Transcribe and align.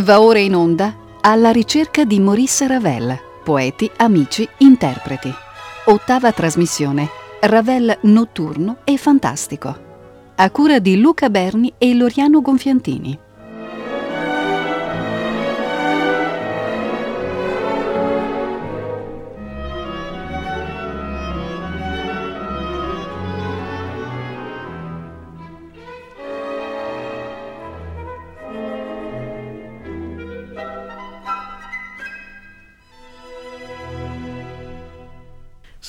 Va 0.00 0.20
ora 0.20 0.40
in 0.40 0.56
onda 0.56 0.92
alla 1.20 1.52
ricerca 1.52 2.04
di 2.04 2.18
Maurice 2.18 2.66
Ravel, 2.66 3.16
poeti, 3.44 3.88
amici, 3.98 4.46
interpreti. 4.58 5.32
Ottava 5.84 6.32
trasmissione, 6.32 7.08
Ravel 7.40 7.98
notturno 8.02 8.78
e 8.82 8.96
fantastico. 8.96 10.32
A 10.34 10.50
cura 10.50 10.80
di 10.80 10.98
Luca 10.98 11.30
Berni 11.30 11.72
e 11.78 11.94
Loriano 11.94 12.40
Gonfiantini. 12.40 13.16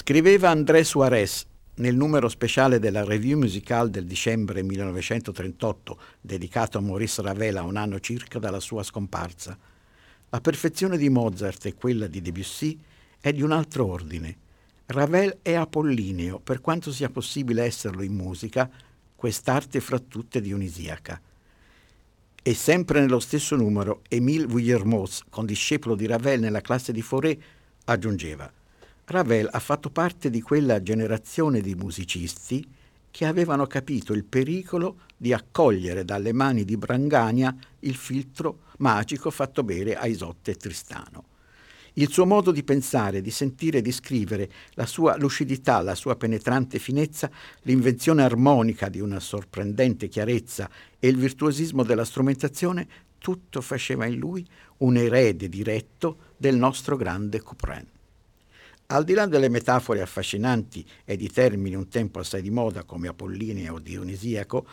Scriveva 0.07 0.51
André 0.51 0.83
Suarez 0.83 1.47
nel 1.77 1.95
numero 1.95 2.29
speciale 2.29 2.77
della 2.77 3.03
Revue 3.03 3.33
Musicale 3.33 3.89
del 3.89 4.05
dicembre 4.05 4.61
1938, 4.61 5.99
dedicato 6.21 6.77
a 6.77 6.81
Maurice 6.81 7.23
Ravel 7.23 7.57
a 7.57 7.63
un 7.63 7.75
anno 7.75 7.99
circa 7.99 8.37
dalla 8.37 8.59
sua 8.59 8.83
scomparsa. 8.83 9.57
La 10.29 10.41
perfezione 10.41 10.99
di 10.99 11.09
Mozart 11.09 11.65
e 11.65 11.73
quella 11.73 12.05
di 12.05 12.21
Debussy 12.21 12.79
è 13.19 13.33
di 13.33 13.41
un 13.41 13.51
altro 13.51 13.87
ordine. 13.87 14.37
Ravel 14.85 15.39
è 15.41 15.55
apollineo, 15.55 16.37
per 16.37 16.61
quanto 16.61 16.91
sia 16.91 17.09
possibile 17.09 17.63
esserlo 17.63 18.03
in 18.03 18.13
musica, 18.13 18.69
quest'arte 19.15 19.79
fra 19.79 19.97
tutte 19.97 20.39
dionisiaca. 20.39 21.19
E 22.43 22.53
sempre 22.53 22.99
nello 22.99 23.19
stesso 23.19 23.55
numero, 23.55 24.03
Émile 24.07 24.45
Vuillermoz, 24.45 25.23
condiscepolo 25.31 25.95
di 25.95 26.05
Ravel 26.05 26.41
nella 26.41 26.61
classe 26.61 26.93
di 26.93 27.01
Fauré, 27.01 27.35
aggiungeva 27.85 28.51
Ravel 29.07 29.47
ha 29.51 29.59
fatto 29.59 29.91
parte 29.91 30.31
di 30.31 30.41
quella 30.41 30.81
generazione 30.81 31.61
di 31.61 31.75
musicisti 31.75 32.67
che 33.11 33.25
avevano 33.25 33.67
capito 33.67 34.13
il 34.13 34.25
pericolo 34.25 35.01
di 35.15 35.31
accogliere 35.31 36.03
dalle 36.03 36.33
mani 36.33 36.65
di 36.65 36.75
Brangagna 36.75 37.55
il 37.81 37.95
filtro 37.95 38.61
magico 38.79 39.29
fatto 39.29 39.63
bere 39.63 39.95
a 39.95 40.07
Isotte 40.07 40.51
e 40.51 40.55
Tristano. 40.55 41.25
Il 41.93 42.09
suo 42.09 42.25
modo 42.25 42.51
di 42.51 42.63
pensare, 42.63 43.21
di 43.21 43.29
sentire 43.29 43.81
di 43.81 43.91
scrivere, 43.91 44.49
la 44.73 44.87
sua 44.87 45.15
lucidità, 45.17 45.81
la 45.81 45.95
sua 45.95 46.15
penetrante 46.15 46.79
finezza, 46.79 47.29
l'invenzione 47.61 48.23
armonica 48.23 48.89
di 48.89 48.99
una 48.99 49.19
sorprendente 49.21 50.09
chiarezza 50.09 50.69
e 50.99 51.07
il 51.07 51.15
virtuosismo 51.15 51.83
della 51.83 52.03
strumentazione, 52.03 52.87
tutto 53.19 53.61
faceva 53.61 54.07
in 54.07 54.17
lui 54.17 54.45
un 54.77 54.97
erede 54.97 55.47
diretto 55.47 56.17
del 56.35 56.57
nostro 56.57 56.97
grande 56.97 57.39
Couperin. 57.39 57.93
Al 58.87 59.03
di 59.03 59.13
là 59.13 59.25
delle 59.25 59.49
metafore 59.49 60.01
affascinanti 60.01 60.85
e 61.05 61.17
di 61.17 61.27
termini 61.27 61.73
un 61.73 61.87
tempo 61.87 62.19
assai 62.19 62.43
di 62.43 62.51
moda 62.51 62.83
come 62.83 63.07
apollineo 63.07 63.73
o 63.73 63.79
dionisiaco, 63.79 64.67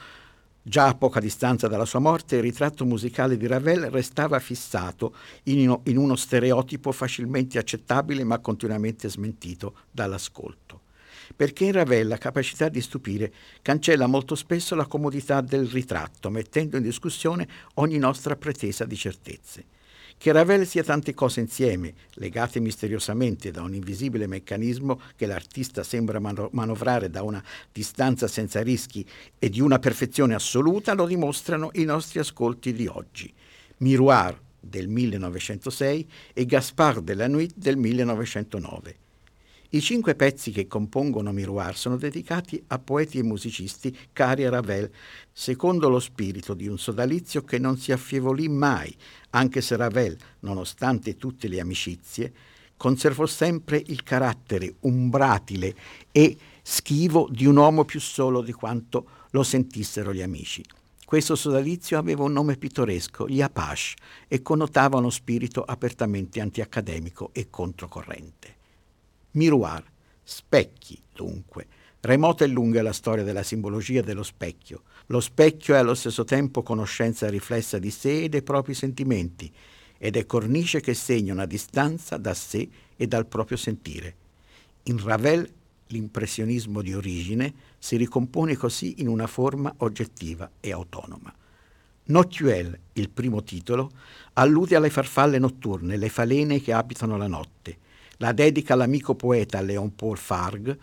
già 0.63 0.89
a 0.89 0.95
poca 0.95 1.19
distanza 1.19 1.67
dalla 1.67 1.87
sua 1.87 1.99
morte 1.99 2.37
il 2.37 2.43
ritratto 2.43 2.85
musicale 2.85 3.39
di 3.39 3.47
Ravel 3.47 3.91
restava 3.91 4.39
fissato 4.39 5.15
in 5.45 5.97
uno 5.97 6.15
stereotipo 6.15 6.93
facilmente 6.93 7.59
accettabile 7.59 8.23
ma 8.23 8.39
continuamente 8.39 9.09
smentito 9.09 9.77
dall'ascolto. 9.91 10.81
Perché 11.35 11.65
in 11.65 11.73
Ravel 11.73 12.09
la 12.09 12.19
capacità 12.19 12.69
di 12.69 12.81
stupire 12.81 13.33
cancella 13.63 14.07
molto 14.07 14.35
spesso 14.35 14.75
la 14.75 14.87
comodità 14.87 15.41
del 15.41 15.67
ritratto, 15.67 16.31
mettendo 16.31 16.77
in 16.77 16.83
discussione 16.83 17.49
ogni 17.75 17.99
nostra 17.99 18.37
pretesa 18.37 18.85
di 18.85 18.97
certezze. 18.97 19.65
Che 20.23 20.31
Ravel 20.31 20.67
sia 20.69 20.85
tante 20.85 21.15
cose 21.15 21.41
insieme, 21.41 21.95
legate 22.15 22.61
misteriosamente 22.61 23.51
da 23.51 23.63
un 23.63 23.75
invisibile 23.75 24.29
meccanismo 24.29 25.01
che 25.17 25.27
l'artista 25.27 25.83
sembra 25.83 26.21
mano- 26.21 26.49
manovrare 26.53 27.11
da 27.11 27.23
una 27.23 27.43
distanza 27.73 28.29
senza 28.29 28.63
rischi 28.63 29.05
e 29.39 29.49
di 29.49 29.61
una 29.61 29.81
perfezione 29.81 30.35
assoluta, 30.35 30.95
lo 30.95 31.07
dimostrano 31.07 31.71
i 31.73 31.83
nostri 31.83 32.21
ascolti 32.21 32.73
di 32.73 32.87
oggi. 32.87 33.35
Miroir 33.79 34.39
del 34.61 34.87
1906 34.87 36.09
e 36.33 36.47
Gaspard 36.47 37.03
de 37.03 37.15
la 37.15 37.27
Nuit 37.27 37.55
del 37.57 37.77
1909. 37.77 39.02
I 39.75 39.81
cinque 39.81 40.15
pezzi 40.15 40.51
che 40.51 40.67
compongono 40.67 41.33
Miroir 41.33 41.75
sono 41.79 41.97
dedicati 41.97 42.63
a 42.67 42.79
poeti 42.79 43.17
e 43.17 43.23
musicisti 43.23 43.97
cari 44.13 44.45
a 44.45 44.51
Ravel, 44.51 44.91
secondo 45.33 45.89
lo 45.89 45.99
spirito 45.99 46.53
di 46.53 46.69
un 46.69 46.77
sodalizio 46.77 47.43
che 47.43 47.59
non 47.59 47.79
si 47.79 47.91
affievolì 47.91 48.51
mai, 48.51 48.95
anche 49.31 49.63
se 49.63 49.77
Ravel, 49.77 50.15
nonostante 50.41 51.17
tutte 51.17 51.49
le 51.49 51.59
amicizie, 51.59 52.33
conservò 52.77 53.25
sempre 53.25 53.83
il 53.87 54.03
carattere 54.03 54.75
umbratile 54.81 55.75
e 56.13 56.37
schivo 56.61 57.27
di 57.31 57.47
un 57.47 57.57
uomo 57.57 57.87
più 57.87 57.99
solo 57.99 58.43
di 58.43 58.53
quanto 58.53 59.07
lo 59.31 59.43
sentissero 59.43 60.13
gli 60.13 60.21
amici. 60.21 60.63
Questo 61.03 61.35
sodalizio 61.35 61.97
aveva 61.97 62.25
un 62.25 62.33
nome 62.33 62.59
pittoresco, 62.59 63.27
gli 63.27 63.41
Apache, 63.41 63.95
e 64.29 64.43
connotava 64.43 64.99
uno 64.99 65.09
spirito 65.09 65.63
apertamente 65.63 66.43
antiaccademico 66.43 67.31
e 67.33 67.49
controcorrente. 67.49 68.61
Miroir, 69.33 69.83
specchi, 70.23 71.01
dunque. 71.13 71.67
Remota 72.01 72.45
e 72.45 72.49
lunga 72.49 72.81
è 72.81 72.83
la 72.83 72.93
storia 72.93 73.23
della 73.23 73.43
simbologia 73.43 74.03
dello 74.03 74.23
specchio. 74.23 74.83
Lo 75.07 75.21
specchio 75.21 75.75
è 75.75 75.79
allo 75.79 75.95
stesso 75.95 76.25
tempo 76.25 76.63
conoscenza 76.63 77.29
riflessa 77.29 77.79
di 77.79 77.91
sé 77.91 78.25
e 78.25 78.29
dei 78.29 78.43
propri 78.43 78.75
sentimenti, 78.75 79.51
ed 79.99 80.17
è 80.17 80.27
cornice 80.27 80.81
che 80.81 80.95
segna 80.95 81.33
una 81.33 81.47
distanza 81.47 82.17
da 82.17 82.35
sé 82.35 82.69
e 82.97 83.07
dal 83.07 83.27
proprio 83.27 83.57
sentire. 83.57 84.17
In 84.85 85.03
Ravel 85.03 85.49
l'impressionismo 85.87 86.83
di 86.83 86.93
origine 86.93 87.55
si 87.79 87.97
ricompone 87.97 88.57
così 88.57 88.97
in 88.99 89.09
una 89.09 89.29
forma 89.29 89.73
oggettiva 89.79 90.51
e 90.59 90.73
autonoma. 90.73 91.33
Noctuel, 92.05 92.77
il 92.95 93.11
primo 93.11 93.45
titolo, 93.45 93.91
allude 94.33 94.75
alle 94.75 94.91
farfalle 94.91 95.39
notturne, 95.39 95.97
le 95.97 96.09
falene 96.09 96.61
che 96.61 96.73
abitano 96.73 97.17
la 97.17 97.29
notte, 97.29 97.79
la 98.23 98.31
dedica 98.31 98.75
all'amico 98.75 99.17
poeta 99.17 99.61
Léon 99.61 99.97
Paul 99.97 100.17
Fargue, 100.17 100.79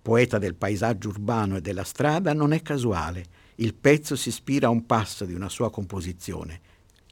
poeta 0.00 0.38
del 0.38 0.54
paesaggio 0.54 1.08
urbano 1.08 1.56
e 1.56 1.60
della 1.60 1.82
strada, 1.82 2.32
non 2.32 2.52
è 2.52 2.62
casuale. 2.62 3.24
Il 3.56 3.74
pezzo 3.74 4.14
si 4.14 4.28
ispira 4.28 4.68
a 4.68 4.70
un 4.70 4.86
passo 4.86 5.24
di 5.24 5.34
una 5.34 5.48
sua 5.48 5.68
composizione, 5.68 6.60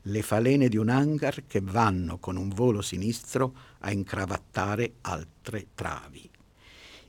le 0.02 0.22
falene 0.22 0.68
di 0.68 0.76
un 0.76 0.90
hangar 0.90 1.46
che 1.48 1.60
vanno 1.60 2.18
con 2.18 2.36
un 2.36 2.50
volo 2.50 2.82
sinistro 2.82 3.52
a 3.80 3.90
incravattare 3.90 4.94
altre 5.00 5.66
travi. 5.74 6.30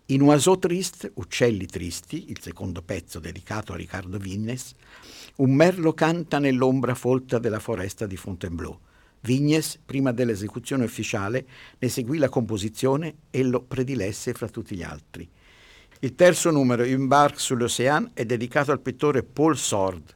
In 0.07 0.23
Oiseau 0.23 0.57
Triste, 0.57 1.11
Uccelli 1.13 1.67
Tristi, 1.67 2.31
il 2.31 2.41
secondo 2.41 2.81
pezzo 2.81 3.19
dedicato 3.19 3.73
a 3.73 3.75
Riccardo 3.75 4.17
Vignes, 4.17 4.73
un 5.35 5.53
merlo 5.53 5.93
canta 5.93 6.39
nell'ombra 6.39 6.95
folta 6.95 7.37
della 7.37 7.59
foresta 7.59 8.07
di 8.07 8.17
Fontainebleau. 8.17 8.79
Vignes, 9.25 9.79
prima 9.83 10.11
dell'esecuzione 10.11 10.83
ufficiale, 10.83 11.47
ne 11.79 11.89
seguì 11.89 12.19
la 12.19 12.29
composizione 12.29 13.15
e 13.31 13.41
lo 13.43 13.61
predilesse 13.63 14.33
fra 14.33 14.47
tutti 14.47 14.75
gli 14.75 14.83
altri. 14.83 15.27
Il 16.01 16.13
terzo 16.13 16.51
numero, 16.51 16.83
Un 16.83 17.07
barque 17.07 17.39
sur 17.39 17.57
l'Océan, 17.57 18.11
è 18.13 18.23
dedicato 18.23 18.71
al 18.71 18.81
pittore 18.81 19.23
Paul 19.23 19.57
Sord. 19.57 20.13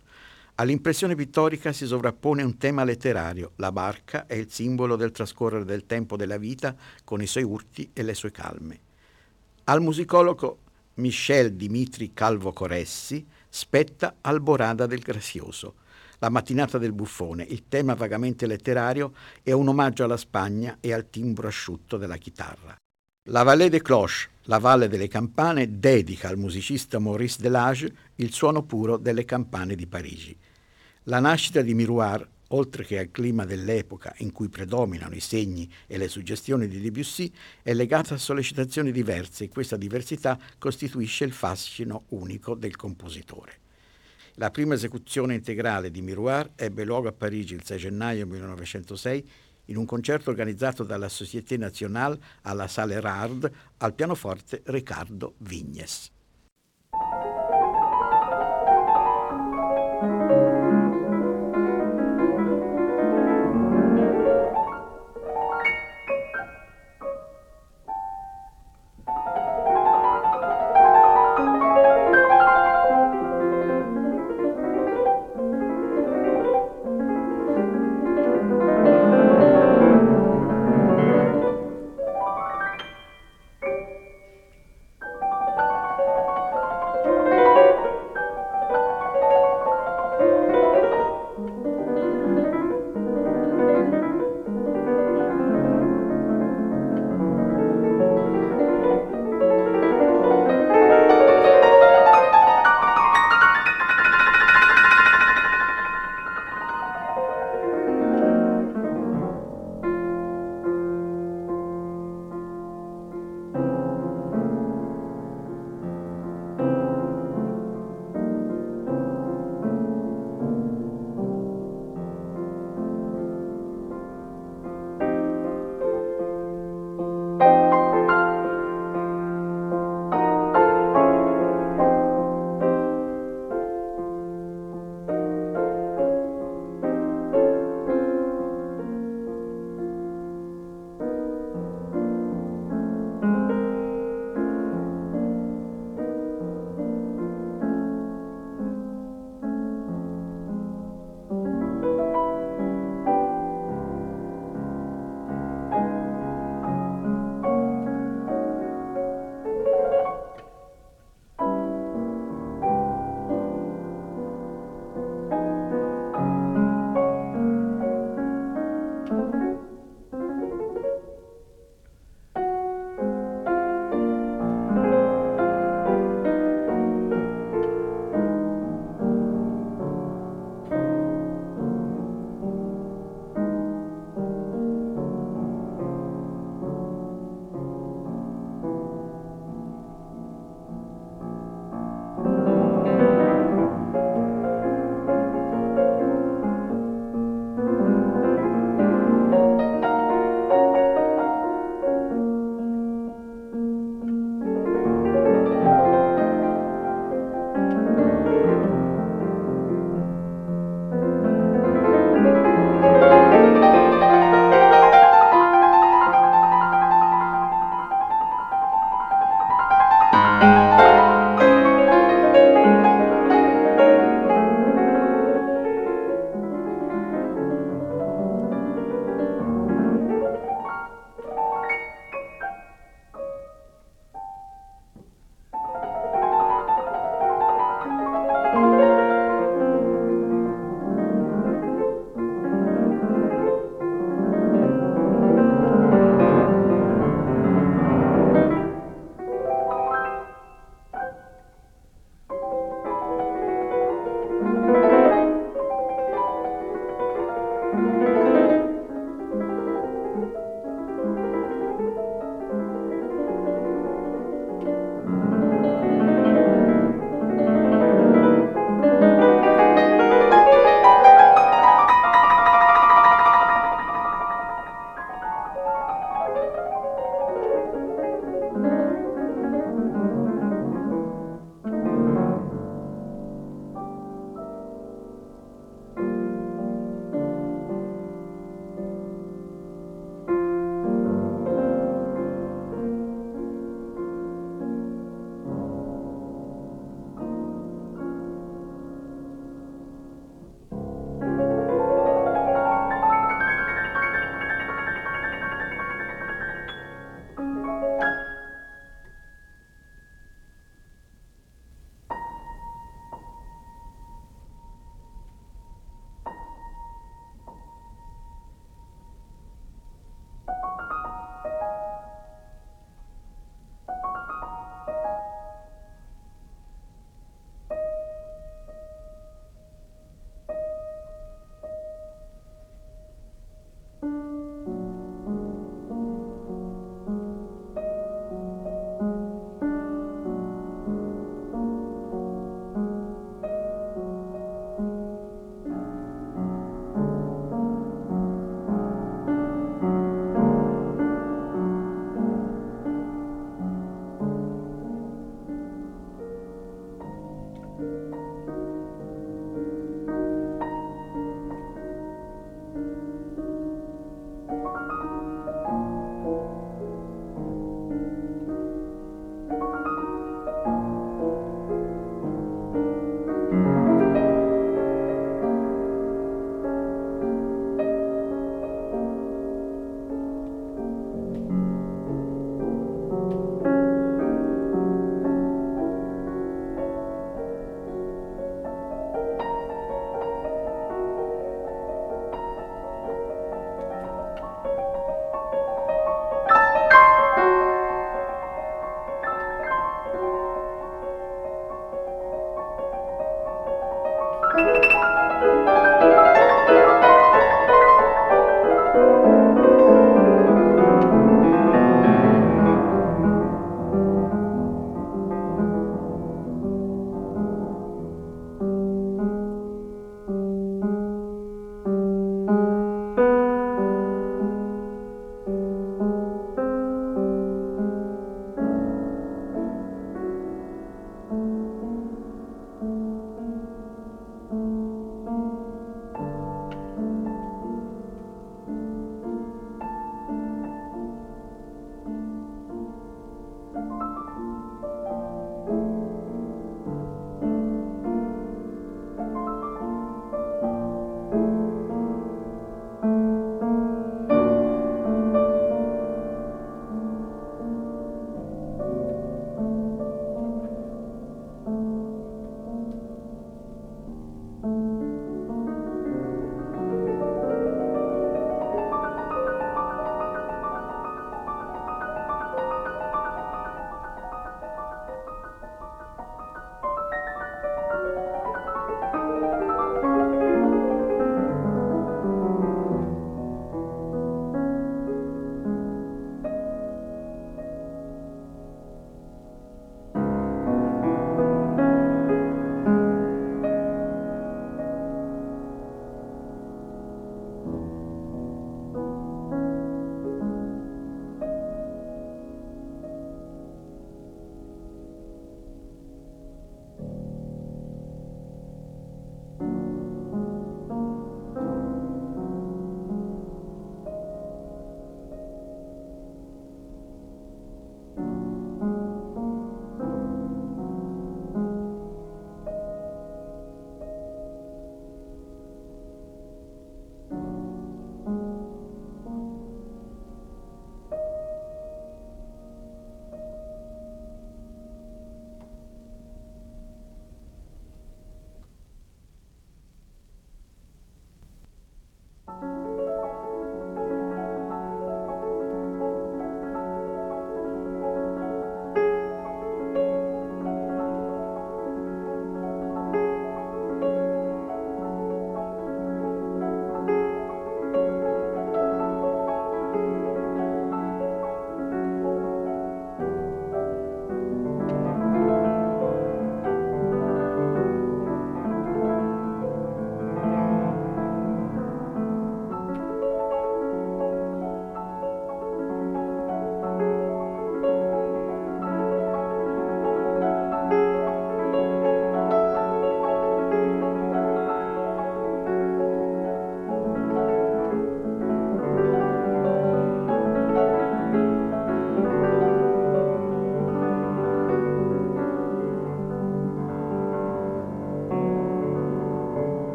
All'impressione 0.55 1.15
pittorica 1.15 1.71
si 1.71 1.87
sovrappone 1.87 2.43
un 2.43 2.57
tema 2.57 2.83
letterario. 2.83 3.53
La 3.55 3.71
barca 3.71 4.27
è 4.27 4.35
il 4.35 4.51
simbolo 4.51 4.95
del 4.95 5.11
trascorrere 5.11 5.65
del 5.65 5.87
tempo 5.87 6.15
della 6.15 6.37
vita 6.37 6.75
con 7.03 7.19
i 7.21 7.27
suoi 7.27 7.43
urti 7.43 7.89
e 7.93 8.03
le 8.03 8.13
sue 8.13 8.29
calme. 8.29 8.79
Al 9.63 9.81
musicologo 9.81 10.59
Michel 10.95 11.53
Dimitri 11.53 12.11
Calvo 12.13 12.51
Coressi 12.51 13.25
spetta 13.47 14.17
Alborada 14.21 14.85
del 14.85 14.99
Grazioso 14.99 15.75
la 16.19 16.29
mattinata 16.29 16.77
del 16.77 16.93
buffone, 16.93 17.43
il 17.43 17.67
tema 17.67 17.93
vagamente 17.93 18.45
letterario 18.45 19.13
è 19.41 19.51
un 19.51 19.67
omaggio 19.67 20.03
alla 20.03 20.17
Spagna 20.17 20.77
e 20.79 20.93
al 20.93 21.09
timbro 21.09 21.47
asciutto 21.47 21.97
della 21.97 22.17
chitarra. 22.17 22.75
La 23.29 23.43
Vallée 23.43 23.69
des 23.69 23.81
Cloches, 23.81 24.27
la 24.43 24.57
Valle 24.57 24.87
delle 24.87 25.07
Campane, 25.07 25.79
dedica 25.79 26.29
al 26.29 26.37
musicista 26.37 26.99
Maurice 26.99 27.41
Delage 27.41 27.93
il 28.15 28.33
suono 28.33 28.63
puro 28.63 28.97
delle 28.97 29.23
campane 29.23 29.75
di 29.75 29.87
Parigi. 29.87 30.37
La 31.03 31.19
nascita 31.19 31.61
di 31.61 31.73
Miroir, 31.73 32.27
oltre 32.47 32.83
che 32.83 32.97
al 32.97 33.11
clima 33.11 33.45
dell'epoca 33.45 34.13
in 34.17 34.31
cui 34.31 34.49
predominano 34.49 35.13
i 35.13 35.19
segni 35.19 35.71
e 35.85 35.97
le 35.97 36.07
suggestioni 36.07 36.67
di 36.67 36.81
Debussy, 36.81 37.31
è 37.61 37.73
legata 37.73 38.15
a 38.15 38.17
sollecitazioni 38.17 38.91
diverse 38.91 39.43
e 39.45 39.49
questa 39.49 39.77
diversità 39.77 40.39
costituisce 40.57 41.23
il 41.23 41.31
fascino 41.31 42.05
unico 42.09 42.55
del 42.55 42.75
compositore. 42.75 43.67
La 44.39 44.51
prima 44.51 44.73
esecuzione 44.73 45.33
integrale 45.33 45.91
di 45.91 46.01
Miroir 46.01 46.51
ebbe 46.55 46.85
luogo 46.85 47.09
a 47.09 47.11
Parigi 47.11 47.55
il 47.55 47.65
6 47.65 47.77
gennaio 47.77 48.25
1906 48.25 49.29
in 49.65 49.75
un 49.75 49.83
concerto 49.83 50.29
organizzato 50.29 50.85
dalla 50.85 51.09
Société 51.09 51.57
Nationale 51.57 52.17
alla 52.43 52.69
Salle 52.69 52.93
Erard 52.93 53.51
al 53.79 53.93
pianoforte 53.93 54.61
Riccardo 54.63 55.33
Vignes. 55.39 56.09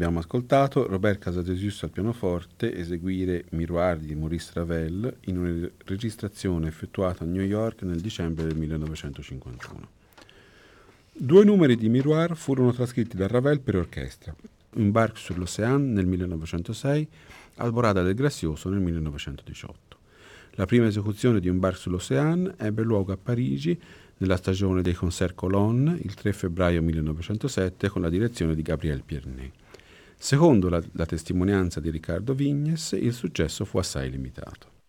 Abbiamo 0.00 0.20
ascoltato 0.20 0.86
Robert 0.86 1.18
Casadesus 1.18 1.82
al 1.82 1.90
pianoforte 1.90 2.74
eseguire 2.74 3.44
Miroir 3.50 3.98
di 3.98 4.14
Maurice 4.14 4.52
Ravel 4.54 5.18
in 5.26 5.36
una 5.36 5.68
registrazione 5.84 6.68
effettuata 6.68 7.24
a 7.24 7.26
New 7.26 7.42
York 7.42 7.82
nel 7.82 8.00
dicembre 8.00 8.46
del 8.46 8.56
1951. 8.56 9.88
Due 11.12 11.44
numeri 11.44 11.76
di 11.76 11.90
Miroir 11.90 12.34
furono 12.34 12.72
trascritti 12.72 13.14
da 13.14 13.26
Ravel 13.26 13.60
per 13.60 13.76
orchestra, 13.76 14.34
Un 14.76 14.90
barque 14.90 15.20
sur 15.20 15.36
l'Océan 15.36 15.92
nel 15.92 16.06
1906, 16.06 17.06
Alborada 17.56 18.00
del 18.00 18.14
Grazioso 18.14 18.70
nel 18.70 18.80
1918. 18.80 19.96
La 20.52 20.64
prima 20.64 20.86
esecuzione 20.86 21.40
di 21.40 21.50
Un 21.50 21.58
barque 21.58 21.78
sur 21.78 21.92
l'Océan 21.92 22.54
ebbe 22.56 22.82
luogo 22.84 23.12
a 23.12 23.18
Parigi 23.22 23.78
nella 24.16 24.38
stagione 24.38 24.80
dei 24.80 24.94
Concert 24.94 25.34
Colonne 25.34 25.98
il 26.00 26.14
3 26.14 26.32
febbraio 26.32 26.80
1907 26.80 27.90
con 27.90 28.00
la 28.00 28.08
direzione 28.08 28.54
di 28.54 28.62
Gabriel 28.62 29.02
Piernet. 29.04 29.59
Secondo 30.22 30.68
la, 30.68 30.82
la 30.92 31.06
testimonianza 31.06 31.80
di 31.80 31.88
Riccardo 31.88 32.34
Vignes, 32.34 32.92
il 32.92 33.14
successo 33.14 33.64
fu 33.64 33.78
assai 33.78 34.10
limitato. 34.10 34.79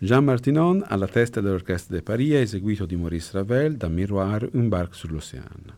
Jean 0.00 0.22
Martinon 0.22 0.84
alla 0.86 1.08
testa 1.08 1.40
dell'Orchestra 1.40 1.96
de 1.96 2.02
Paris 2.02 2.32
ha 2.34 2.38
eseguito 2.38 2.86
di 2.86 2.94
Maurice 2.94 3.30
Ravel 3.32 3.76
da 3.76 3.88
Miroir 3.88 4.48
Un 4.52 4.68
barque 4.68 4.94
sur 4.94 5.10
l'Océan. 5.10 5.74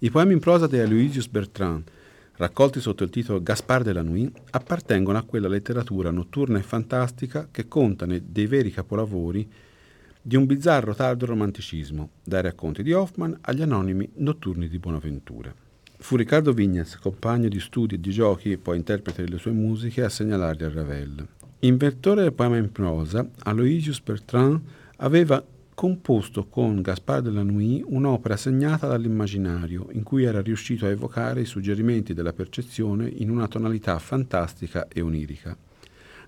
I 0.00 0.10
poemi 0.10 0.34
in 0.34 0.38
prosa 0.38 0.66
di 0.66 0.78
Aloysius 0.78 1.28
Bertrand, 1.28 1.82
raccolti 2.36 2.78
sotto 2.80 3.04
il 3.04 3.10
titolo 3.10 3.42
Gaspard 3.42 3.86
de 3.86 3.94
la 3.94 4.02
Nuit, 4.02 4.38
appartengono 4.50 5.16
a 5.16 5.22
quella 5.22 5.48
letteratura 5.48 6.10
notturna 6.10 6.58
e 6.58 6.62
fantastica 6.62 7.48
che 7.50 7.68
conta 7.68 8.04
dei 8.04 8.46
veri 8.46 8.70
capolavori 8.70 9.50
di 10.20 10.36
un 10.36 10.44
bizzarro 10.44 10.94
tardo 10.94 11.24
romanticismo, 11.24 12.10
dai 12.22 12.42
racconti 12.42 12.82
di 12.82 12.92
Hoffman 12.92 13.38
agli 13.40 13.62
anonimi 13.62 14.10
notturni 14.16 14.68
di 14.68 14.78
Bonaventura. 14.78 15.54
Fu 15.96 16.16
Riccardo 16.16 16.52
Vignes, 16.52 16.98
compagno 16.98 17.48
di 17.48 17.60
studi 17.60 17.94
e 17.94 18.00
di 18.00 18.10
giochi 18.10 18.52
e 18.52 18.58
poi 18.58 18.76
interprete 18.76 19.24
delle 19.24 19.38
sue 19.38 19.52
musiche, 19.52 20.04
a 20.04 20.10
segnalargli 20.10 20.64
a 20.64 20.68
Ravel. 20.68 21.26
Inventore 21.62 22.22
del 22.22 22.34
poema 22.34 22.56
in 22.56 22.70
prosa, 22.70 23.28
Aloysius 23.40 24.00
Bertrand 24.00 24.60
aveva 24.98 25.44
composto 25.74 26.46
con 26.46 26.80
Gaspard 26.80 27.24
de 27.24 27.32
la 27.32 27.42
Nuit 27.42 27.84
un'opera 27.84 28.36
segnata 28.36 28.86
dall'immaginario, 28.86 29.88
in 29.90 30.04
cui 30.04 30.22
era 30.22 30.40
riuscito 30.40 30.86
a 30.86 30.90
evocare 30.90 31.40
i 31.40 31.46
suggerimenti 31.46 32.14
della 32.14 32.32
percezione 32.32 33.08
in 33.08 33.28
una 33.28 33.48
tonalità 33.48 33.98
fantastica 33.98 34.86
e 34.86 35.00
onirica. 35.00 35.56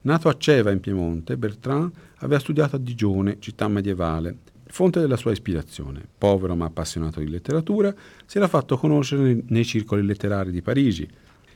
Nato 0.03 0.29
a 0.29 0.37
Ceva 0.37 0.73
in 0.73 0.81
Piemonte, 0.81 1.37
Bertrand 1.37 1.93
aveva 2.17 2.41
studiato 2.41 2.75
a 2.75 2.81
Digione, 2.81 3.37
città 3.39 3.69
medievale, 3.69 4.37
fonte 4.65 4.99
della 4.99 5.17
sua 5.17 5.31
ispirazione. 5.31 6.05
Povero 6.19 6.57
ma 6.57 6.65
appassionato 6.65 7.21
di 7.21 7.29
letteratura, 7.29 7.95
si 8.27 8.39
era 8.39 8.49
fatto 8.49 8.77
conoscere 8.77 9.45
nei 9.47 9.65
circoli 9.65 10.05
letterari 10.05 10.51
di 10.51 10.61
Parigi. 10.61 11.09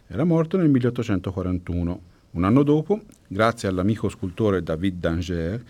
Era 0.07 0.23
morto 0.23 0.57
nel 0.59 0.69
1841 0.69 2.13
un 2.35 2.45
anno 2.45 2.63
dopo, 2.65 3.01
grazie 3.29 3.69
all'amico 3.69 4.09
scultore 4.09 4.63
David 4.63 4.99
Danger, 4.99 5.63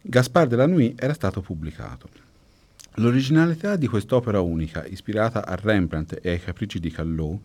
Gaspard 0.00 0.50
de 0.50 0.56
la 0.56 0.66
Nuit 0.66 1.00
era 1.00 1.14
stato 1.14 1.40
pubblicato. 1.40 2.08
L'originalità 2.96 3.76
di 3.76 3.86
quest'opera 3.86 4.40
unica, 4.40 4.84
ispirata 4.84 5.46
a 5.46 5.54
Rembrandt 5.54 6.18
e 6.20 6.30
ai 6.30 6.40
capricci 6.40 6.80
di 6.80 6.90
Callot, 6.90 7.38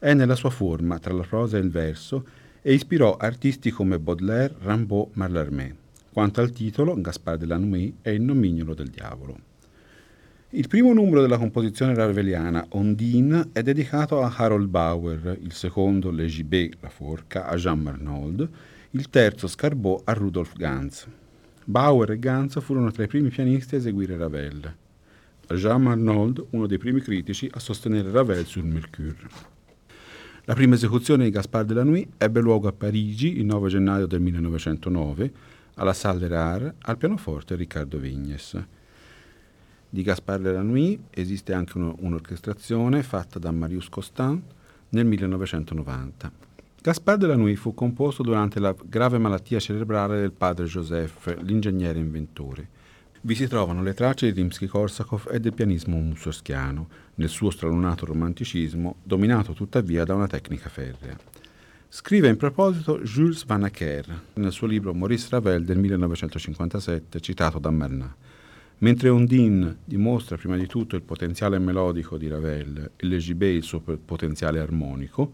è 0.00 0.12
nella 0.12 0.34
sua 0.34 0.50
forma 0.50 0.98
tra 0.98 1.14
la 1.14 1.22
prosa 1.22 1.56
e 1.56 1.60
il 1.60 1.70
verso 1.70 2.24
e 2.62 2.74
ispirò 2.74 3.16
artisti 3.16 3.70
come 3.70 3.98
Baudelaire, 4.00 4.56
Rimbaud, 4.58 5.10
Mallarmé. 5.12 5.74
Quanto 6.12 6.40
al 6.40 6.50
titolo, 6.50 7.00
Gaspard 7.00 7.38
de 7.38 7.46
la 7.46 7.58
Nuit 7.58 7.94
è 8.02 8.10
il 8.10 8.22
nomignolo 8.22 8.74
del 8.74 8.88
diavolo. 8.88 9.49
Il 10.52 10.66
primo 10.66 10.92
numero 10.92 11.20
della 11.20 11.38
composizione 11.38 11.94
raveliana, 11.94 12.66
Ondine, 12.70 13.50
è 13.52 13.62
dedicato 13.62 14.20
a 14.20 14.34
Harold 14.36 14.66
Bauer, 14.66 15.38
il 15.40 15.52
secondo, 15.52 16.10
Le 16.10 16.26
Gibet, 16.26 16.76
la 16.80 16.88
forca, 16.88 17.46
a 17.46 17.54
Jean 17.54 17.78
Marnold, 17.78 18.48
il 18.90 19.08
terzo, 19.10 19.46
Scarbot, 19.46 20.02
a 20.08 20.12
Rudolf 20.12 20.56
Ganz. 20.56 21.06
Bauer 21.62 22.10
e 22.10 22.18
Ganz 22.18 22.60
furono 22.60 22.90
tra 22.90 23.04
i 23.04 23.06
primi 23.06 23.28
pianisti 23.28 23.76
a 23.76 23.78
eseguire 23.78 24.16
Ravel. 24.16 24.74
Jean 25.50 25.82
Marnold, 25.82 26.44
uno 26.50 26.66
dei 26.66 26.78
primi 26.78 27.00
critici 27.00 27.48
a 27.52 27.60
sostenere 27.60 28.10
Ravel 28.10 28.44
sul 28.44 28.64
Mercure. 28.64 29.18
La 30.46 30.54
prima 30.54 30.74
esecuzione 30.74 31.22
di 31.22 31.30
Gaspard 31.30 31.68
de 31.68 31.74
la 31.74 31.84
Nuit 31.84 32.08
ebbe 32.18 32.40
luogo 32.40 32.66
a 32.66 32.72
Parigi 32.72 33.38
il 33.38 33.44
9 33.44 33.68
gennaio 33.68 34.06
del 34.06 34.20
1909 34.20 35.32
alla 35.74 35.92
Salle 35.92 36.26
Rare 36.26 36.74
al 36.80 36.96
pianoforte 36.96 37.54
Riccardo 37.54 37.98
Vignes. 37.98 38.60
Di 39.92 40.02
Gaspard 40.02 40.40
de 40.42 40.52
la 40.52 40.62
Nuit 40.62 41.00
esiste 41.10 41.52
anche 41.52 41.76
uno, 41.76 41.96
un'orchestrazione 41.98 43.02
fatta 43.02 43.40
da 43.40 43.50
Marius 43.50 43.88
Costin 43.88 44.40
nel 44.90 45.04
1990. 45.04 46.30
Gaspard 46.80 47.18
de 47.18 47.26
la 47.26 47.34
Nuit 47.34 47.58
fu 47.58 47.74
composto 47.74 48.22
durante 48.22 48.60
la 48.60 48.72
grave 48.84 49.18
malattia 49.18 49.58
cerebrale 49.58 50.20
del 50.20 50.30
padre 50.30 50.66
Joseph, 50.66 51.36
l'ingegnere 51.40 51.98
inventore. 51.98 52.68
Vi 53.22 53.34
si 53.34 53.48
trovano 53.48 53.82
le 53.82 53.92
tracce 53.92 54.30
di 54.30 54.40
Rimsky-Korsakov 54.40 55.28
e 55.28 55.40
del 55.40 55.54
pianismo 55.54 55.96
mussorskiano, 55.96 56.88
nel 57.16 57.28
suo 57.28 57.50
stralunato 57.50 58.06
romanticismo, 58.06 58.94
dominato 59.02 59.54
tuttavia 59.54 60.04
da 60.04 60.14
una 60.14 60.28
tecnica 60.28 60.68
ferrea. 60.68 61.18
Scrive 61.88 62.28
in 62.28 62.36
proposito 62.36 63.00
Jules 63.00 63.44
Van 63.44 63.64
Acker 63.64 64.20
nel 64.34 64.52
suo 64.52 64.68
libro 64.68 64.94
Maurice 64.94 65.26
Ravel 65.30 65.64
del 65.64 65.78
1957, 65.78 67.18
citato 67.18 67.58
da 67.58 67.70
Marnat. 67.72 68.14
Mentre 68.82 69.10
Ondine 69.10 69.76
dimostra 69.84 70.38
prima 70.38 70.56
di 70.56 70.66
tutto 70.66 70.96
il 70.96 71.02
potenziale 71.02 71.58
melodico 71.58 72.16
di 72.16 72.28
Ravel 72.28 72.92
e 72.96 73.06
Legibé 73.06 73.48
il 73.48 73.62
suo 73.62 73.80
potenziale 73.80 74.58
armonico, 74.58 75.32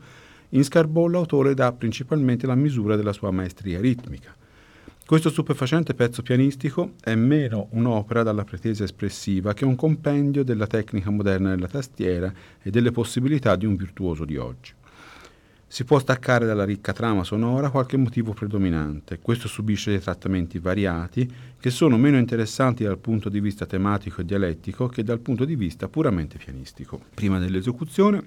in 0.51 0.65
Scarbot 0.65 1.11
l'autore 1.11 1.55
dà 1.55 1.73
principalmente 1.73 2.47
la 2.49 2.57
misura 2.57 2.97
della 2.97 3.13
sua 3.13 3.31
maestria 3.31 3.81
ritmica. 3.81 4.35
Questo 5.07 5.31
stupefacente 5.31 5.95
pezzo 5.95 6.23
pianistico 6.23 6.95
è 7.01 7.15
meno 7.15 7.69
un'opera 7.71 8.25
dalla 8.25 8.43
pretesa 8.43 8.83
espressiva 8.83 9.55
che 9.55 9.65
un 9.65 9.77
compendio 9.77 10.43
della 10.43 10.67
tecnica 10.67 11.11
moderna 11.11 11.51
della 11.51 11.69
tastiera 11.69 12.33
e 12.61 12.71
delle 12.71 12.91
possibilità 12.91 13.55
di 13.55 13.65
un 13.65 13.77
virtuoso 13.77 14.25
di 14.25 14.37
oggi. 14.37 14.73
Si 15.69 15.85
può 15.85 15.99
staccare 15.99 16.47
dalla 16.47 16.65
ricca 16.65 16.93
trama 16.93 17.25
sonora 17.25 17.71
qualche 17.71 17.97
motivo 17.97 18.33
predominante. 18.33 19.19
Questo 19.19 19.49
subisce 19.49 19.91
dei 19.91 20.01
trattamenti 20.01 20.59
variati 20.59 21.31
che 21.59 21.71
sono 21.71 21.99
meno 21.99 22.19
interessanti 22.19 22.85
dal 22.85 22.99
punto 22.99 23.29
di 23.29 23.41
vista 23.41 23.67
tematico 23.67 24.21
e 24.21 24.25
dialettico 24.25 24.87
che 24.87 25.03
dal 25.03 25.19
punto 25.19 25.45
di 25.45 25.57
vista 25.57 25.89
puramente 25.89 26.39
pianistico. 26.39 27.01
Prima 27.13 27.39
dell'esecuzione 27.41 28.25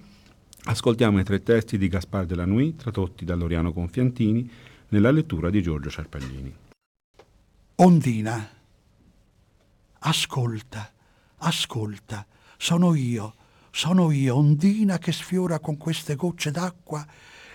ascoltiamo 0.65 1.19
i 1.19 1.23
tre 1.23 1.41
testi 1.41 1.77
di 1.77 1.87
Gaspard 1.87 2.27
de 2.27 2.35
la 2.35 2.45
Nuit 2.45 2.81
tradotti 2.81 3.23
da 3.23 3.35
Loriano 3.35 3.71
Confiantini 3.71 4.49
nella 4.89 5.09
lettura 5.09 5.49
di 5.49 5.61
Giorgio 5.61 5.89
Ciarpaglini. 5.89 6.53
Ondina, 7.75 8.49
ascolta, 9.99 10.91
ascolta, 11.37 12.27
sono 12.57 12.93
io, 12.93 13.33
sono 13.71 14.11
io, 14.11 14.35
ondina 14.35 14.97
che 14.97 15.13
sfiora 15.13 15.59
con 15.59 15.77
queste 15.77 16.15
gocce 16.15 16.51
d'acqua 16.51 17.05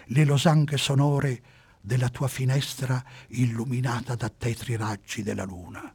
le 0.07 0.25
losanghe 0.25 0.77
sonore 0.77 1.43
della 1.81 2.09
tua 2.09 2.29
finestra 2.29 3.03
illuminata 3.29 4.15
da 4.15 4.31
tetri 4.31 4.77
raggi 4.77 5.23
della 5.23 5.45
luna. 5.45 5.95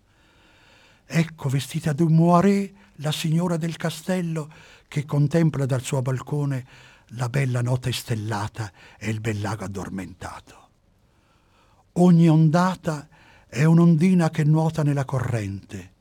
Ecco 1.06 1.50
vestita 1.50 1.94
d'un 1.94 2.14
moiré 2.14 2.74
la 2.98 3.12
signora 3.12 3.58
del 3.58 3.76
castello 3.76 4.52
che 4.88 5.06
contempla 5.06 5.66
dal 5.66 5.82
suo 5.82 6.02
balcone 6.02 6.66
la 7.14 7.28
bella 7.28 7.62
notte 7.62 7.92
stellata 7.92 8.72
e 9.00 9.10
il 9.10 9.20
bel 9.20 9.42
lago 9.42 9.64
addormentato. 9.64 10.70
Ogni 11.94 12.30
ondata 12.30 13.08
è 13.48 13.64
un'ondina 13.64 14.30
che 14.30 14.44
nuota 14.44 14.84
nella 14.84 15.06
corrente, 15.06 15.94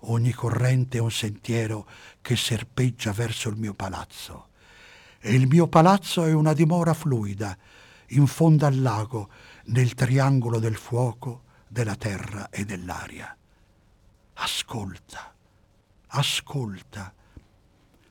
ogni 0.00 0.32
corrente 0.32 0.98
è 0.98 1.00
un 1.00 1.12
sentiero 1.12 1.86
che 2.20 2.34
serpeggia 2.34 3.12
verso 3.12 3.48
il 3.48 3.56
mio 3.56 3.74
palazzo 3.74 4.48
e 5.20 5.34
il 5.34 5.46
mio 5.46 5.68
palazzo 5.68 6.24
è 6.24 6.32
una 6.32 6.54
dimora 6.54 6.94
fluida, 6.94 7.56
in 8.08 8.26
fondo 8.26 8.66
al 8.66 8.80
lago, 8.80 9.28
nel 9.66 9.94
triangolo 9.94 10.58
del 10.58 10.76
fuoco, 10.76 11.42
della 11.68 11.94
terra 11.94 12.48
e 12.48 12.64
dell'aria. 12.64 13.36
Ascolta, 14.34 15.32
ascolta. 16.08 17.12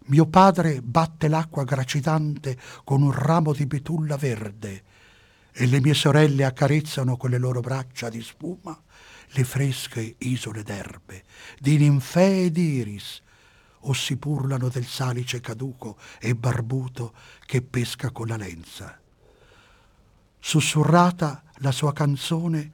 Mio 0.05 0.25
padre 0.27 0.81
batte 0.81 1.27
l'acqua 1.27 1.63
gracidante 1.63 2.57
con 2.83 3.01
un 3.01 3.11
ramo 3.11 3.53
di 3.53 3.65
betulla 3.65 4.15
verde 4.15 4.83
e 5.51 5.65
le 5.65 5.81
mie 5.81 5.93
sorelle 5.93 6.45
accarezzano 6.45 7.17
con 7.17 7.31
le 7.31 7.37
loro 7.37 7.59
braccia 7.59 8.09
di 8.09 8.21
spuma 8.21 8.79
le 9.33 9.43
fresche 9.43 10.15
isole 10.19 10.63
d'erbe, 10.63 11.23
di 11.59 11.77
ninfee 11.77 12.45
ed 12.45 12.57
iris, 12.57 13.21
o 13.81 13.93
si 13.93 14.15
burlano 14.15 14.69
del 14.69 14.85
salice 14.85 15.39
caduco 15.39 15.97
e 16.19 16.35
barbuto 16.35 17.13
che 17.45 17.61
pesca 17.61 18.11
con 18.11 18.27
la 18.27 18.37
lenza. 18.37 18.99
Sussurrata 20.39 21.43
la 21.57 21.71
sua 21.71 21.93
canzone, 21.93 22.71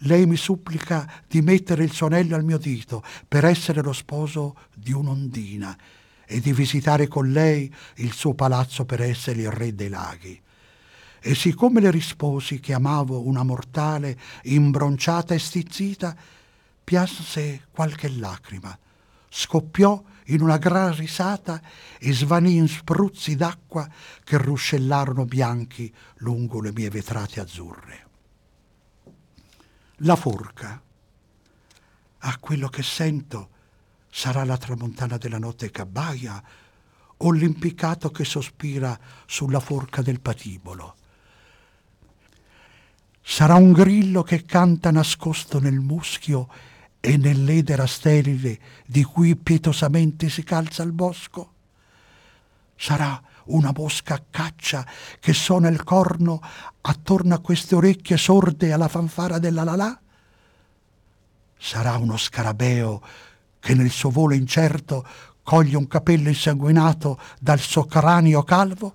lei 0.00 0.26
mi 0.26 0.36
supplica 0.36 1.10
di 1.26 1.40
mettere 1.40 1.84
il 1.84 1.92
suo 1.92 2.06
anello 2.06 2.36
al 2.36 2.44
mio 2.44 2.58
dito 2.58 3.02
per 3.26 3.44
essere 3.44 3.82
lo 3.82 3.92
sposo 3.92 4.56
di 4.74 4.92
un'ondina 4.92 5.76
e 6.26 6.40
di 6.40 6.52
visitare 6.52 7.06
con 7.06 7.30
lei 7.30 7.72
il 7.96 8.12
suo 8.12 8.34
palazzo 8.34 8.84
per 8.84 9.00
essere 9.00 9.42
il 9.42 9.50
re 9.50 9.74
dei 9.74 9.88
laghi. 9.88 10.40
E 11.20 11.34
siccome 11.34 11.80
le 11.80 11.90
risposi 11.90 12.60
che 12.60 12.72
amavo 12.72 13.26
una 13.26 13.42
mortale 13.42 14.18
imbronciata 14.44 15.34
e 15.34 15.38
stizzita, 15.38 16.14
pianse 16.84 17.66
qualche 17.70 18.08
lacrima, 18.08 18.76
scoppiò 19.28 20.02
in 20.26 20.40
una 20.40 20.56
gran 20.56 20.94
risata 20.94 21.60
e 21.98 22.12
svanì 22.12 22.56
in 22.56 22.68
spruzzi 22.68 23.36
d'acqua 23.36 23.88
che 24.24 24.38
ruscellarono 24.38 25.24
bianchi 25.24 25.92
lungo 26.16 26.60
le 26.60 26.72
mie 26.72 26.90
vetrate 26.90 27.40
azzurre. 27.40 28.06
La 30.00 30.16
forca. 30.16 30.82
A 32.18 32.38
quello 32.38 32.68
che 32.68 32.82
sento 32.82 33.50
sarà 34.10 34.44
la 34.44 34.56
tramontana 34.56 35.16
della 35.16 35.38
notte 35.38 35.70
che 35.70 35.82
abbaia 35.82 36.42
o 37.18 37.30
l'impiccato 37.30 38.10
che 38.10 38.24
sospira 38.24 38.98
sulla 39.26 39.60
forca 39.60 40.02
del 40.02 40.20
patibolo. 40.20 40.96
Sarà 43.22 43.54
un 43.54 43.72
grillo 43.72 44.22
che 44.22 44.44
canta 44.44 44.90
nascosto 44.90 45.60
nel 45.60 45.80
muschio 45.80 46.48
e 47.06 47.16
nell'edera 47.16 47.86
sterile 47.86 48.58
di 48.84 49.04
cui 49.04 49.36
pietosamente 49.36 50.28
si 50.28 50.42
calza 50.42 50.82
il 50.82 50.90
bosco? 50.90 51.52
Sarà 52.74 53.22
una 53.44 53.70
mosca 53.72 54.14
a 54.14 54.22
caccia 54.28 54.84
che 55.20 55.32
suona 55.32 55.68
il 55.68 55.84
corno 55.84 56.40
attorno 56.80 57.32
a 57.32 57.38
queste 57.38 57.76
orecchie 57.76 58.16
sorde 58.16 58.72
alla 58.72 58.88
fanfara 58.88 59.38
della 59.38 59.62
lalà? 59.62 59.96
Sarà 61.56 61.96
uno 61.96 62.16
scarabeo 62.16 63.00
che 63.60 63.74
nel 63.74 63.90
suo 63.90 64.10
volo 64.10 64.34
incerto 64.34 65.06
coglie 65.44 65.76
un 65.76 65.86
capello 65.86 66.28
insanguinato 66.28 67.20
dal 67.38 67.60
suo 67.60 67.84
cranio 67.84 68.42
calvo? 68.42 68.92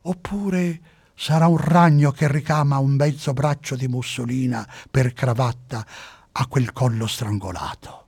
Oppure 0.00 0.80
sarà 1.14 1.48
un 1.48 1.58
ragno 1.58 2.12
che 2.12 2.32
ricama 2.32 2.78
un 2.78 2.92
mezzo 2.92 3.34
braccio 3.34 3.76
di 3.76 3.88
mussolina 3.88 4.66
per 4.90 5.12
cravatta 5.12 5.86
a 6.32 6.46
quel 6.46 6.72
collo 6.72 7.06
strangolato? 7.06 8.06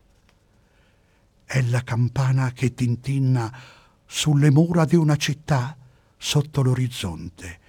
È 1.44 1.60
la 1.62 1.82
campana 1.82 2.52
che 2.52 2.74
tintinna 2.74 3.54
sulle 4.06 4.50
mura 4.50 4.84
di 4.84 4.96
una 4.96 5.16
città 5.16 5.76
sotto 6.16 6.62
l'orizzonte 6.62 7.60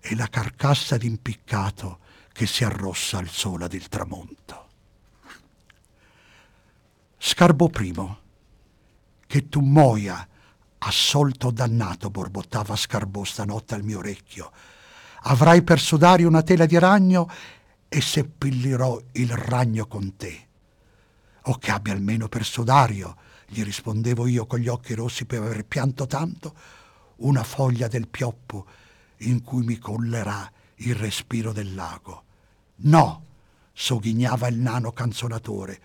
e 0.00 0.14
la 0.14 0.28
carcassa 0.28 0.96
d'impiccato 0.96 2.00
che 2.32 2.46
si 2.46 2.64
arrossa 2.64 3.18
al 3.18 3.28
sole 3.28 3.66
del 3.68 3.88
tramonto. 3.88 4.68
Scarbo 7.18 7.68
primo, 7.68 8.18
che 9.26 9.48
tu 9.48 9.60
muoia, 9.60 10.28
assolto 10.78 11.50
dannato, 11.50 12.10
borbottava 12.10 12.76
Scarbò 12.76 13.24
stanotte 13.24 13.74
al 13.74 13.82
mio 13.82 13.98
orecchio. 13.98 14.52
Avrai 15.22 15.62
per 15.62 15.80
sudario 15.80 16.28
una 16.28 16.42
tela 16.42 16.66
di 16.66 16.78
ragno 16.78 17.28
e 17.96 18.02
seppellirò 18.02 19.00
il 19.12 19.30
ragno 19.34 19.86
con 19.86 20.16
te. 20.16 20.48
O 21.44 21.56
che 21.56 21.70
abbia 21.70 21.94
almeno 21.94 22.28
per 22.28 22.44
sudario, 22.44 23.16
gli 23.48 23.62
rispondevo 23.62 24.26
io 24.26 24.44
con 24.44 24.58
gli 24.58 24.68
occhi 24.68 24.92
rossi 24.92 25.24
per 25.24 25.40
aver 25.40 25.64
pianto 25.64 26.06
tanto, 26.06 26.54
una 27.16 27.42
foglia 27.42 27.88
del 27.88 28.06
pioppo 28.06 28.66
in 29.20 29.40
cui 29.40 29.64
mi 29.64 29.78
collerà 29.78 30.52
il 30.74 30.94
respiro 30.94 31.54
del 31.54 31.74
lago. 31.74 32.24
No, 32.80 33.24
sogghignava 33.72 34.46
il 34.48 34.58
nano 34.58 34.92
canzonatore, 34.92 35.80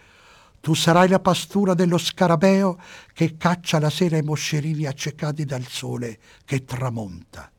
tu 0.60 0.74
sarai 0.74 1.08
la 1.08 1.22
pastura 1.22 1.74
dello 1.74 1.98
scarabeo 1.98 2.78
che 3.14 3.38
caccia 3.38 3.80
la 3.80 3.90
sera 3.90 4.18
i 4.18 4.22
moscerini 4.22 4.86
accecati 4.86 5.46
dal 5.46 5.66
sole 5.66 6.20
che 6.44 6.66
tramonta. 6.66 7.50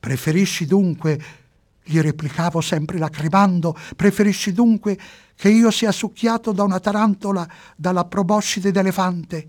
Preferisci 0.00 0.64
dunque, 0.64 1.47
gli 1.88 2.00
replicavo 2.00 2.60
sempre 2.60 2.98
lacrimando, 2.98 3.74
preferisci 3.96 4.52
dunque 4.52 4.98
che 5.34 5.48
io 5.48 5.70
sia 5.70 5.90
succhiato 5.90 6.52
da 6.52 6.62
una 6.62 6.80
tarantola 6.80 7.48
dalla 7.74 8.04
proboscide 8.04 8.70
d'elefante? 8.70 9.48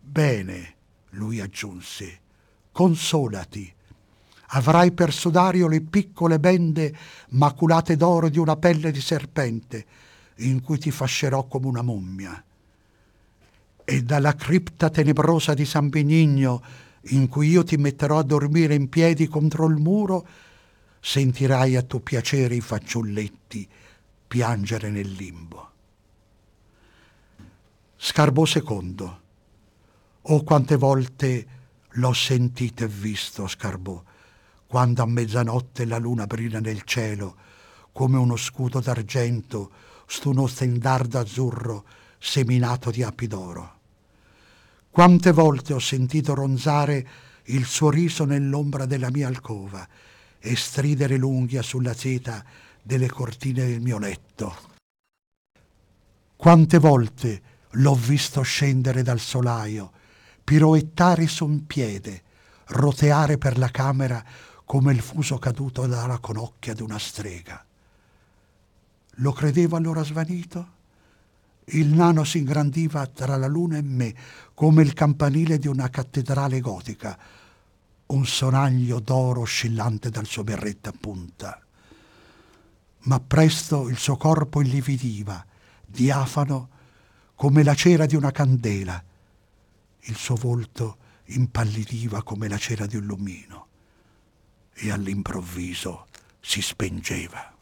Bene, 0.00 0.74
lui 1.10 1.40
aggiunse, 1.40 2.20
consolati. 2.72 3.70
Avrai 4.52 4.92
per 4.92 5.12
sudario 5.12 5.68
le 5.68 5.82
piccole 5.82 6.40
bende 6.40 6.96
maculate 7.30 7.96
d'oro 7.96 8.30
di 8.30 8.38
una 8.38 8.56
pelle 8.56 8.90
di 8.90 9.00
serpente, 9.02 9.84
in 10.36 10.62
cui 10.62 10.78
ti 10.78 10.90
fascerò 10.90 11.44
come 11.44 11.66
una 11.66 11.82
mummia. 11.82 12.42
E 13.84 14.02
dalla 14.02 14.34
cripta 14.34 14.88
tenebrosa 14.88 15.52
di 15.52 15.66
San 15.66 15.90
Benigno, 15.90 16.62
in 17.10 17.28
cui 17.28 17.48
io 17.48 17.64
ti 17.64 17.76
metterò 17.76 18.18
a 18.18 18.22
dormire 18.22 18.74
in 18.74 18.88
piedi 18.88 19.26
contro 19.28 19.66
il 19.66 19.76
muro, 19.76 20.26
sentirai 21.00 21.76
a 21.76 21.82
tuo 21.82 22.00
piacere 22.00 22.54
i 22.54 22.60
fanciulletti 22.60 23.68
piangere 24.26 24.90
nel 24.90 25.10
limbo. 25.10 25.70
Scarbò 27.96 28.44
secondo. 28.44 29.20
Oh, 30.22 30.42
quante 30.44 30.76
volte 30.76 31.46
l'ho 31.92 32.12
sentito 32.12 32.84
e 32.84 32.88
visto, 32.88 33.46
Scarbò, 33.46 34.02
quando 34.66 35.02
a 35.02 35.06
mezzanotte 35.06 35.84
la 35.86 35.98
luna 35.98 36.26
brilla 36.26 36.60
nel 36.60 36.82
cielo 36.82 37.36
come 37.92 38.16
uno 38.16 38.36
scudo 38.36 38.78
d'argento 38.78 39.72
stu 40.06 40.30
uno 40.30 40.46
stendardo 40.46 41.18
azzurro 41.18 41.84
seminato 42.18 42.92
di 42.92 43.02
api 43.02 43.26
d'oro. 43.26 43.76
Quante 44.90 45.32
volte 45.32 45.72
ho 45.72 45.80
sentito 45.80 46.34
ronzare 46.34 47.08
il 47.46 47.64
suo 47.64 47.90
riso 47.90 48.24
nell'ombra 48.24 48.86
della 48.86 49.10
mia 49.10 49.26
alcova 49.26 49.84
e 50.38 50.56
stridere 50.56 51.16
l'unghia 51.16 51.62
sulla 51.62 51.94
seta 51.94 52.44
delle 52.82 53.08
cortine 53.08 53.66
del 53.66 53.80
mio 53.80 53.98
letto. 53.98 54.56
Quante 56.36 56.78
volte 56.78 57.42
l'ho 57.72 57.94
visto 57.94 58.42
scendere 58.42 59.02
dal 59.02 59.20
solaio, 59.20 59.92
piroettare 60.44 61.26
su 61.26 61.44
un 61.44 61.66
piede, 61.66 62.22
roteare 62.66 63.38
per 63.38 63.58
la 63.58 63.70
camera 63.70 64.24
come 64.64 64.92
il 64.92 65.00
fuso 65.00 65.38
caduto 65.38 65.86
dalla 65.86 66.18
conocchia 66.18 66.74
di 66.74 66.82
una 66.82 66.98
strega. 66.98 67.64
Lo 69.16 69.32
credevo 69.32 69.76
allora 69.76 70.04
svanito? 70.04 70.76
Il 71.70 71.88
nano 71.88 72.24
si 72.24 72.38
ingrandiva 72.38 73.06
tra 73.06 73.36
la 73.36 73.46
luna 73.46 73.76
e 73.76 73.82
me 73.82 74.14
come 74.54 74.82
il 74.82 74.94
campanile 74.94 75.58
di 75.58 75.66
una 75.66 75.90
cattedrale 75.90 76.60
gotica, 76.60 77.18
un 78.08 78.26
sonaglio 78.26 79.00
d'oro 79.00 79.40
oscillante 79.40 80.10
dal 80.10 80.26
suo 80.26 80.44
berretto 80.44 80.88
a 80.88 80.94
punta. 80.98 81.62
Ma 83.00 83.20
presto 83.20 83.88
il 83.88 83.98
suo 83.98 84.16
corpo 84.16 84.60
illividiva, 84.60 85.44
diafano 85.84 86.68
come 87.34 87.62
la 87.62 87.74
cera 87.74 88.06
di 88.06 88.16
una 88.16 88.30
candela. 88.30 89.02
Il 90.00 90.16
suo 90.16 90.34
volto 90.36 90.96
impallidiva 91.26 92.22
come 92.22 92.48
la 92.48 92.58
cera 92.58 92.86
di 92.86 92.96
un 92.96 93.04
lumino 93.04 93.66
e 94.72 94.90
all'improvviso 94.90 96.06
si 96.40 96.62
spengeva. 96.62 97.57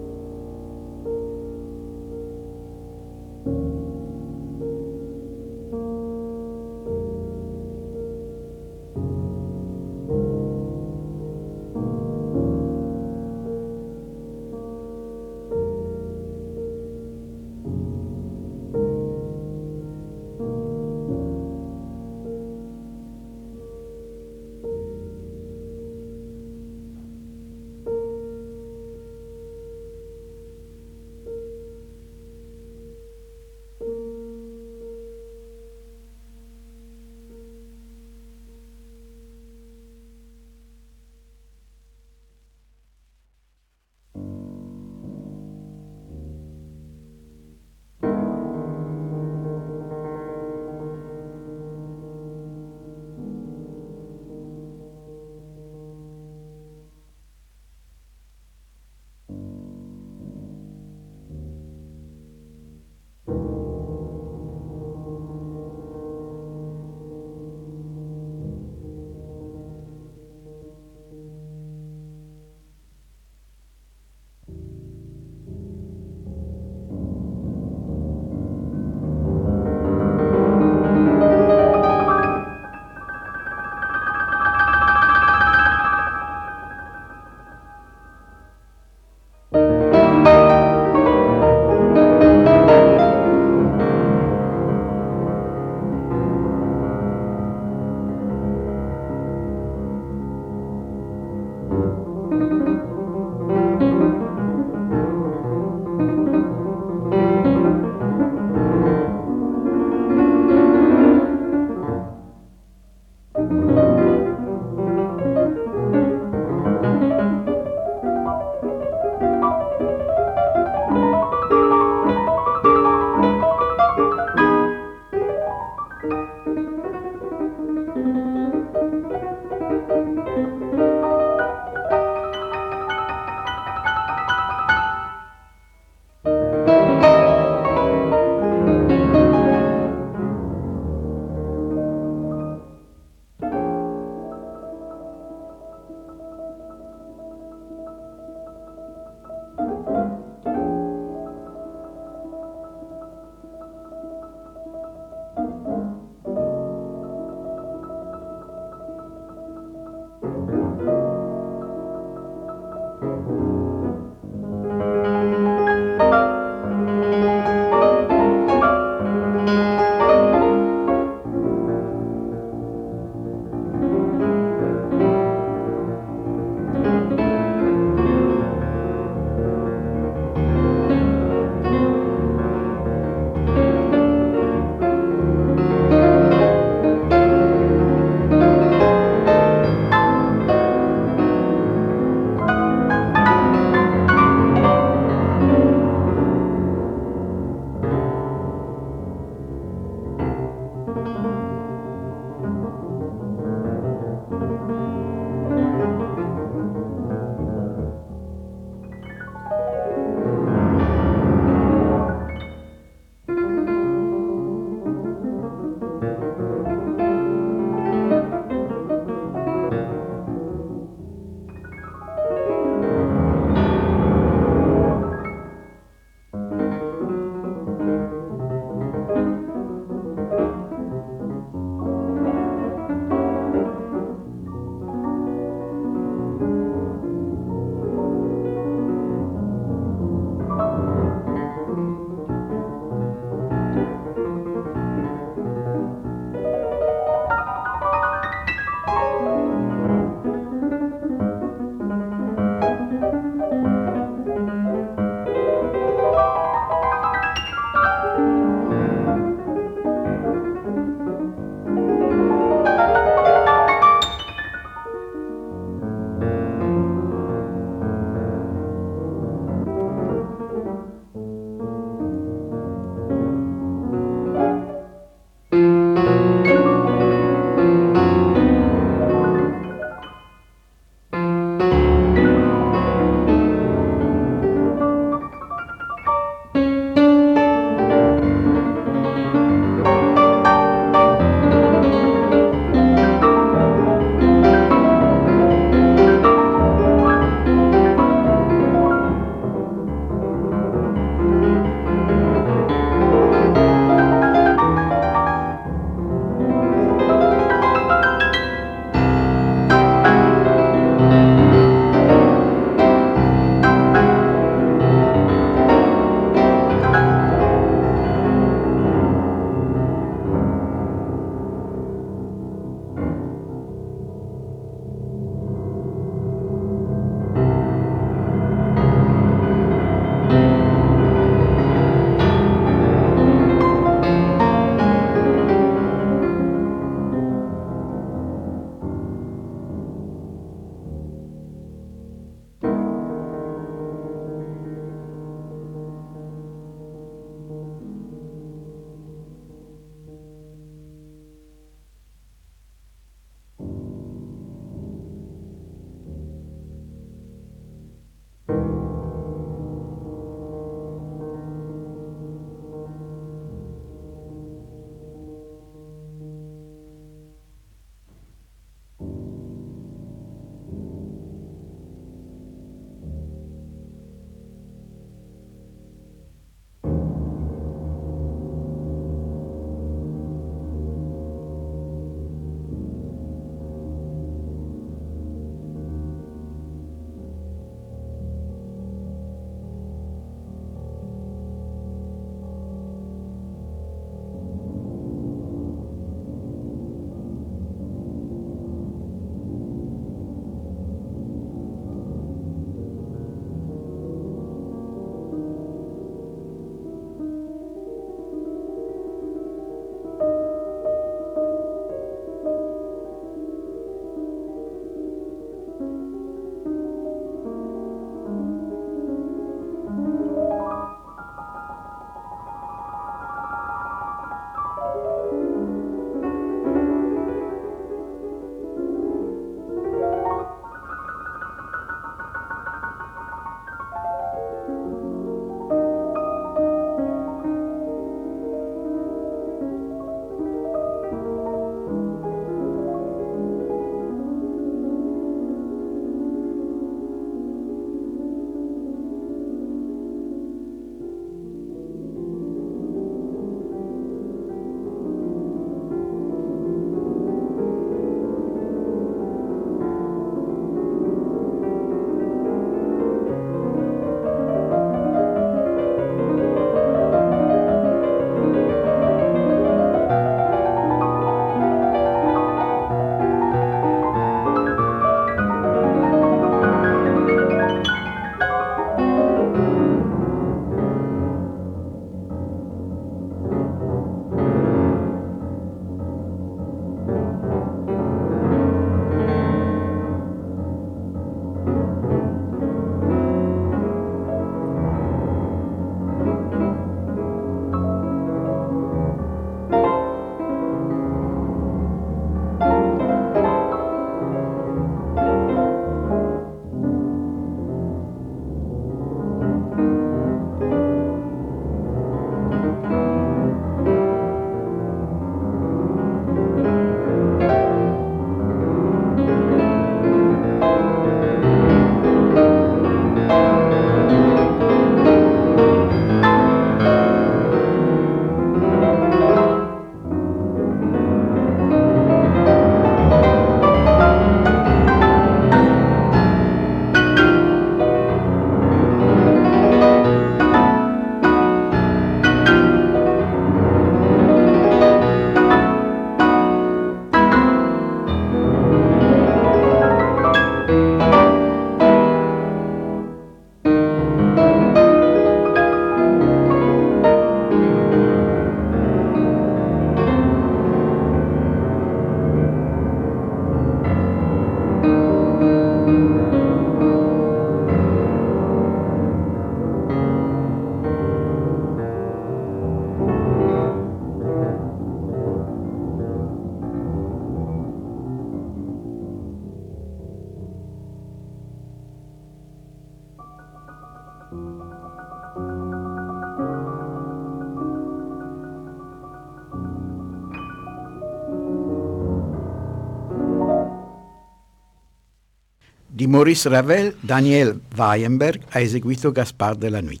Maurice 596.14 596.48
Ravel, 596.48 596.94
Daniel 597.00 597.60
Weinberg 597.76 598.44
ha 598.50 598.60
eseguito 598.60 599.10
Gaspard 599.10 599.58
de 599.58 599.68
la 599.68 599.80
Nuit. 599.80 600.00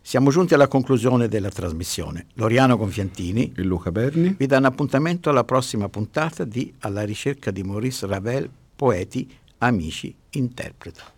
Siamo 0.00 0.30
giunti 0.30 0.54
alla 0.54 0.68
conclusione 0.68 1.26
della 1.26 1.48
trasmissione. 1.48 2.26
Loriano 2.34 2.76
Gonfiantini 2.76 3.52
e 3.56 3.62
Luca 3.64 3.90
Berni 3.90 4.36
vi 4.38 4.46
danno 4.46 4.68
appuntamento 4.68 5.30
alla 5.30 5.42
prossima 5.42 5.88
puntata 5.88 6.44
di 6.44 6.72
Alla 6.78 7.02
ricerca 7.02 7.50
di 7.50 7.64
Maurice 7.64 8.06
Ravel, 8.06 8.48
poeti, 8.76 9.28
amici, 9.58 10.14
interpreta. 10.30 11.11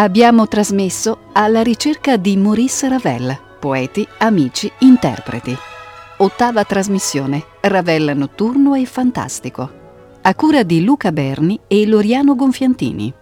Abbiamo 0.00 0.48
trasmesso 0.48 1.28
Alla 1.32 1.62
ricerca 1.62 2.16
di 2.16 2.34
Maurice 2.34 2.88
Ravel, 2.88 3.38
poeti, 3.60 4.08
amici, 4.20 4.72
interpreti. 4.78 5.54
Ottava 6.16 6.64
trasmissione, 6.64 7.44
Ravel 7.60 8.16
notturno 8.16 8.74
e 8.74 8.86
fantastico. 8.86 9.70
A 10.22 10.34
cura 10.34 10.62
di 10.62 10.82
Luca 10.84 11.12
Berni 11.12 11.60
e 11.66 11.86
Loriano 11.86 12.34
Gonfiantini. 12.34 13.12